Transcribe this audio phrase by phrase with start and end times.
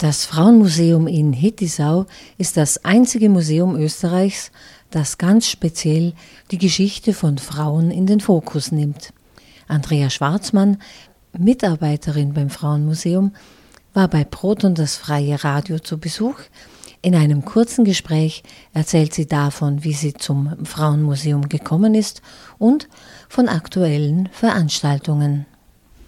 [0.00, 2.06] Das Frauenmuseum in Hittisau
[2.38, 4.50] ist das einzige Museum Österreichs,
[4.90, 6.14] das ganz speziell
[6.50, 9.12] die Geschichte von Frauen in den Fokus nimmt.
[9.68, 10.78] Andrea Schwarzmann,
[11.36, 13.32] Mitarbeiterin beim Frauenmuseum,
[13.92, 16.38] war bei Proton das freie Radio zu Besuch.
[17.02, 18.42] In einem kurzen Gespräch
[18.72, 22.22] erzählt sie davon, wie sie zum Frauenmuseum gekommen ist
[22.56, 22.88] und
[23.28, 25.44] von aktuellen Veranstaltungen.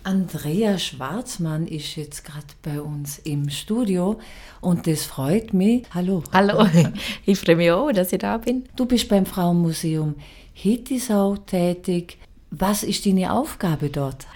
[0.05, 4.19] Andrea Schwarzmann ist jetzt gerade bei uns im Studio
[4.61, 5.84] und das freut mich.
[5.95, 6.24] Hallo.
[6.33, 6.66] Hallo,
[7.27, 8.65] ich freue mich auch, dass ich da bin.
[8.74, 10.16] Du bist beim Frauenmuseum
[10.55, 12.19] Hittisau tätig.
[12.51, 14.27] Was ist deine Aufgabe dort?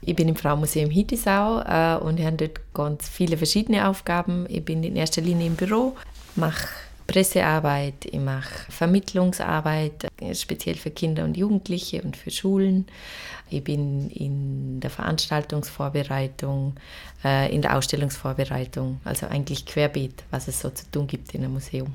[0.00, 4.46] Ich bin im Frauenmuseum Hittisau äh, und habe dort ganz viele verschiedene Aufgaben.
[4.48, 5.96] Ich bin in erster Linie im Büro,
[6.36, 6.68] mache
[7.06, 12.86] Pressearbeit, ich mache Vermittlungsarbeit, speziell für Kinder und Jugendliche und für Schulen.
[13.48, 16.74] Ich bin in der Veranstaltungsvorbereitung,
[17.24, 21.52] äh, in der Ausstellungsvorbereitung, also eigentlich querbeet, was es so zu tun gibt in einem
[21.52, 21.94] Museum.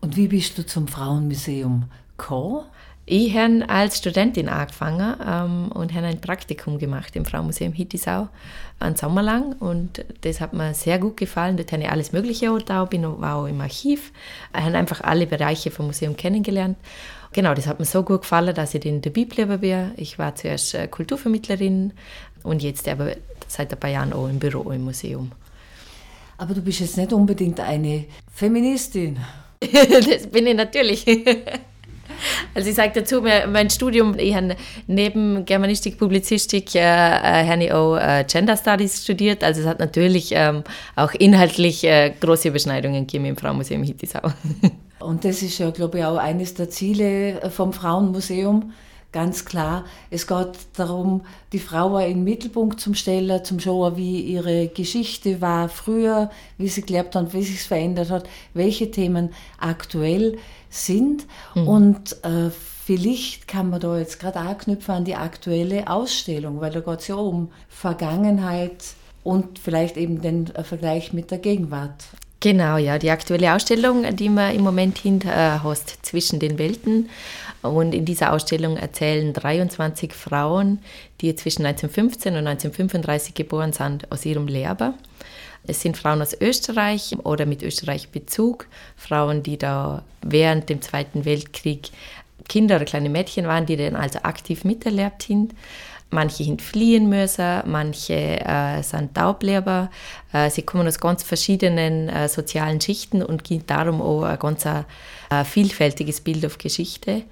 [0.00, 1.84] Und wie bist du zum Frauenmuseum
[2.16, 2.64] gekommen?
[3.04, 8.28] Ich habe als Studentin angefangen ähm, und habe ein Praktikum gemacht im Frauenmuseum Hittisau
[8.78, 11.56] einen Sommer lang und das hat mir sehr gut gefallen.
[11.56, 14.12] Dort habe ich alles Mögliche auch bin war auch im Archiv,
[14.56, 16.76] ich habe einfach alle Bereiche vom Museum kennengelernt.
[17.32, 19.92] Genau, das hat mir so gut gefallen, dass ich in der Bibel bin.
[19.96, 21.92] Ich war zuerst äh, Kulturvermittlerin
[22.44, 23.16] und jetzt aber
[23.48, 25.32] seit ein paar Jahren auch im Büro im Museum.
[26.38, 29.18] Aber du bist jetzt nicht unbedingt eine Feministin.
[29.60, 31.06] das bin ich natürlich.
[32.54, 37.96] Also ich sage dazu, mein Studium, ich habe neben Germanistik, Publizistik, äh, äh, habe auch
[37.96, 39.42] äh, Gender Studies studiert.
[39.44, 40.64] Also es hat natürlich ähm,
[40.96, 44.20] auch inhaltlich äh, große Überschneidungen gegeben im Frauenmuseum Hittisau.
[45.00, 48.72] Und das ist ja, glaube ich, auch eines der Ziele vom Frauenmuseum,
[49.12, 49.84] ganz klar.
[50.10, 55.40] Es geht darum, die Frau in den Mittelpunkt zu stellen, zum schauen, wie ihre Geschichte
[55.40, 60.38] war früher, wie sie gelebt hat, wie sich verändert hat, welche Themen aktuell
[60.70, 61.26] sind.
[61.54, 61.68] Mhm.
[61.68, 62.50] Und äh,
[62.84, 67.08] vielleicht kann man da jetzt gerade anknüpfen an die aktuelle Ausstellung, weil da geht es
[67.08, 68.82] ja um Vergangenheit
[69.22, 72.04] und vielleicht eben den Vergleich mit der Gegenwart.
[72.42, 77.08] Genau, ja, die aktuelle Ausstellung, die man im Moment hinter äh, hast, zwischen den Welten.
[77.62, 80.80] Und in dieser Ausstellung erzählen 23 Frauen,
[81.20, 84.94] die zwischen 1915 und 1935 geboren sind, aus ihrem Leben.
[85.64, 91.24] Es sind Frauen aus Österreich oder mit Österreich Bezug, Frauen, die da während dem Zweiten
[91.24, 91.90] Weltkrieg
[92.48, 95.54] Kinder oder kleine Mädchen waren, die dann also aktiv miterlebt sind.
[96.12, 99.90] Manche sind fliehen müssen, manche äh, sind Taubleber.
[100.32, 104.64] Äh, sie kommen aus ganz verschiedenen äh, sozialen Schichten und gibt darum auch ein ganz
[104.66, 107.22] äh, vielfältiges Bild auf Geschichte.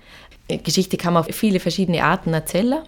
[0.48, 2.82] Geschichte kann man auf viele verschiedene Arten erzählen.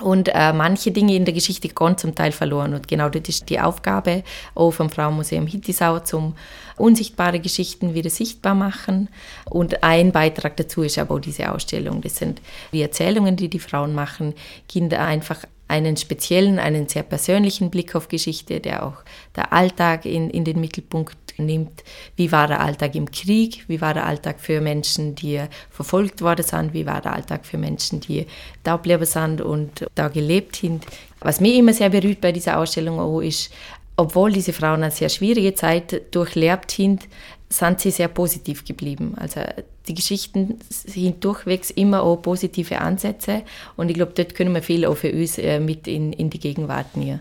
[0.00, 2.74] Und äh, manche Dinge in der Geschichte gehen zum Teil verloren.
[2.74, 4.22] Und genau das ist die Aufgabe
[4.54, 6.36] auch vom Frauenmuseum Hittisau, zum
[6.76, 9.08] unsichtbare Geschichten wieder sichtbar machen.
[9.44, 12.00] Und ein Beitrag dazu ist aber auch diese Ausstellung.
[12.00, 12.40] Das sind
[12.72, 14.34] die Erzählungen, die die Frauen machen,
[14.68, 18.96] Kinder einfach einen speziellen, einen sehr persönlichen Blick auf Geschichte, der auch
[19.36, 21.84] der Alltag in, in den Mittelpunkt nimmt.
[22.16, 23.64] Wie war der Alltag im Krieg?
[23.68, 25.40] Wie war der Alltag für Menschen, die
[25.70, 26.72] verfolgt worden sind?
[26.72, 28.26] Wie war der Alltag für Menschen, die
[28.64, 30.84] taubleber sind und da gelebt sind?
[31.20, 33.52] Was mich immer sehr berührt bei dieser Ausstellung auch ist,
[33.96, 37.08] obwohl diese Frauen eine sehr schwierige Zeit durchlebt sind,
[37.48, 39.14] sind sie sehr positiv geblieben.
[39.16, 39.40] Also
[39.86, 43.42] die Geschichten sind durchwegs immer auch positive Ansätze
[43.76, 46.40] und ich glaube, dort können wir viel auch für uns äh, mit in, in die
[46.40, 47.20] Gegenwart nehmen.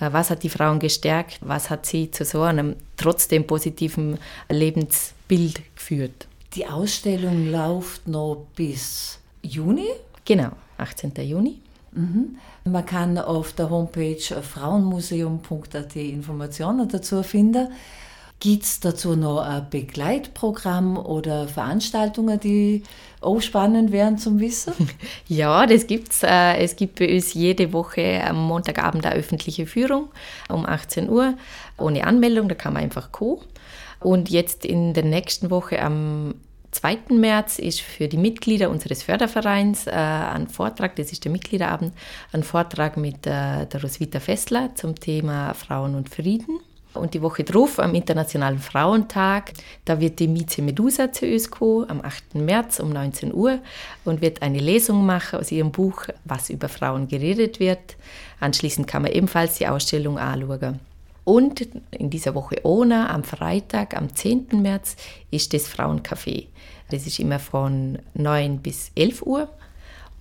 [0.00, 1.38] Äh, was hat die Frauen gestärkt?
[1.42, 4.18] Was hat sie zu so einem trotzdem positiven
[4.48, 6.26] Lebensbild geführt?
[6.54, 9.88] Die Ausstellung läuft noch bis Juni?
[10.24, 11.12] Genau, 18.
[11.22, 11.60] Juni.
[11.92, 12.36] Mhm.
[12.64, 17.68] Man kann auf der Homepage frauenmuseum.at Informationen dazu finden.
[18.40, 22.84] Gibt es dazu noch ein Begleitprogramm oder Veranstaltungen, die
[23.20, 24.74] auch spannend wären zum Wissen?
[25.26, 26.22] Ja, das gibt's.
[26.22, 30.08] Äh, es gibt bei uns jede Woche am Montagabend eine öffentliche Führung
[30.48, 31.34] um 18 Uhr
[31.78, 33.42] ohne Anmeldung, da kann man einfach kommen.
[34.00, 36.34] Und jetzt in der nächsten Woche am
[36.70, 37.14] 2.
[37.14, 41.92] März ist für die Mitglieder unseres Fördervereins äh, ein Vortrag, das ist der Mitgliederabend,
[42.32, 46.60] ein Vortrag mit äh, der Roswitha Fessler zum Thema Frauen und Frieden.
[46.98, 49.52] Und die Woche drauf, am Internationalen Frauentag,
[49.84, 52.34] da wird die Mieze Medusa zu uns kommen, am 8.
[52.34, 53.58] März um 19 Uhr
[54.04, 57.96] und wird eine Lesung machen aus ihrem Buch, was über Frauen geredet wird.
[58.40, 60.80] Anschließend kann man ebenfalls die Ausstellung anschauen.
[61.24, 64.62] Und in dieser Woche ohne, am Freitag, am 10.
[64.62, 64.96] März,
[65.30, 66.46] ist das Frauencafé.
[66.90, 69.48] Das ist immer von 9 bis 11 Uhr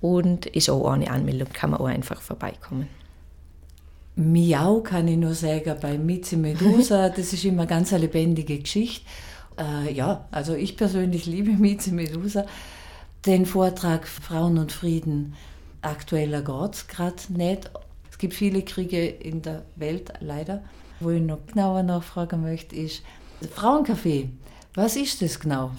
[0.02, 2.90] und ist auch ohne Anmeldung, kann man auch einfach vorbeikommen.
[4.18, 7.10] Miau kann ich nur sagen bei Mizi Medusa.
[7.16, 9.06] Das ist immer ganz eine lebendige Geschichte.
[9.60, 12.46] Äh, ja, also ich persönlich liebe Mizi Medusa.
[13.28, 15.36] Den Vortrag Frauen und Frieden
[15.84, 17.70] aktueller geht gerade nicht.
[18.10, 20.64] Es gibt viele Kriege in der Welt, leider.
[21.00, 23.04] Wo ich noch genauer nachfragen möchte, ist
[23.56, 24.30] Frauencafé.
[24.78, 25.72] Was ist das genau?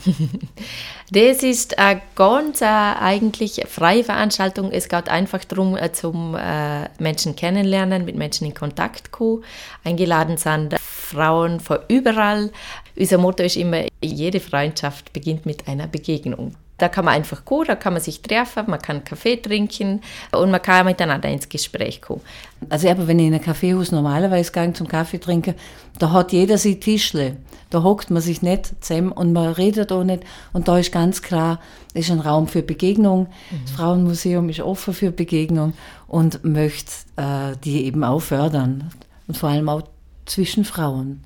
[1.12, 4.72] das ist eine ganz äh, eigentlich freie Veranstaltung.
[4.72, 9.44] Es geht einfach darum, äh, zum äh, Menschen kennenlernen, mit Menschen in Kontakt kommen.
[9.84, 12.50] Eingeladen sind Frauen von überall.
[12.96, 16.56] Unser Motto ist immer, jede Freundschaft beginnt mit einer Begegnung.
[16.78, 20.50] Da kann man einfach kommen, da kann man sich treffen, man kann Kaffee trinken und
[20.52, 22.22] man kann miteinander ins Gespräch kommen.
[22.68, 25.54] Also aber wenn ich in ein Kaffeehaus normalerweise gehe zum Kaffee trinken,
[25.98, 27.36] da hat jeder sein Tischle.
[27.70, 30.22] Da hockt man sich nicht zusammen und man redet auch nicht.
[30.52, 31.60] Und da ist ganz klar,
[31.92, 33.26] es ist ein Raum für Begegnung.
[33.50, 33.60] Mhm.
[33.64, 35.74] Das Frauenmuseum ist offen für Begegnung
[36.06, 38.90] und möchte äh, die eben auch fördern.
[39.26, 39.82] Und vor allem auch
[40.24, 41.24] zwischen Frauen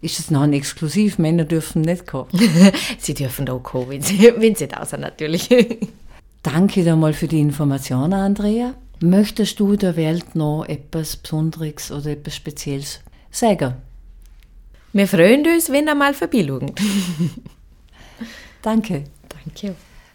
[0.00, 1.18] ist es noch ein Exklusiv.
[1.18, 2.28] Männer dürfen nicht kommen.
[2.98, 5.48] sie dürfen auch kommen, wenn sie, wenn sie da sind, natürlich.
[6.42, 8.74] Danke dir mal für die Information, Andrea.
[9.00, 13.00] Möchtest du der Welt noch etwas Besonderes oder etwas Spezielles
[13.30, 13.74] sagen?
[14.92, 16.72] Wir freuen uns, wenn ihr mal vorbeischaut.
[18.62, 19.04] Danke.
[19.28, 19.74] Danke.